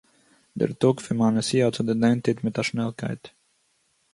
[0.57, 3.23] דער טאג פון מיין נסיעה האט זיך דערנענטערט מיט א שנעלקייט